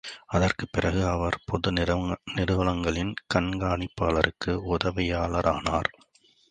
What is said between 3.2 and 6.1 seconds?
கண்காணிப்பாளருக்கு உதவியாளரானார்.